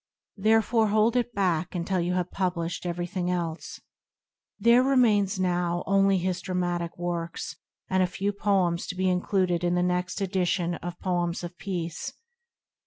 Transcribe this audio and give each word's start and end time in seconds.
Therefore 0.37 0.87
hold 0.87 1.15
it 1.15 1.31
back 1.31 1.75
until 1.75 1.99
you 1.99 2.13
have 2.13 2.31
published 2.31 2.87
everything 2.87 3.29
else." 3.29 3.79
There 4.57 4.81
remain 4.81 5.27
now 5.37 5.83
only 5.85 6.17
his 6.17 6.41
dramatic 6.41 6.97
works 6.97 7.57
and 7.87 8.01
a 8.01 8.07
few 8.07 8.33
poems 8.33 8.87
to 8.87 8.95
be 8.95 9.07
included 9.11 9.63
in 9.63 9.75
the 9.75 9.83
next 9.83 10.19
edition 10.19 10.73
of 10.73 10.99
Poems 11.01 11.43
of 11.43 11.55
Peace. 11.59 12.13